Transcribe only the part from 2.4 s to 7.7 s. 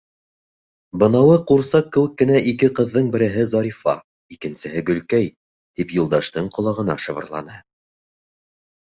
ике ҡыҙҙың береһе Зарифа, икенсеһе Гөлкәй, -тип Юлдаштың ҡолағына шыбырланы.